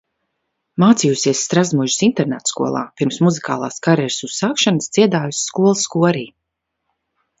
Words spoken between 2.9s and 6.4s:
pirms muzikālās karjeras uzsākšanas dziedājusi skolas korī.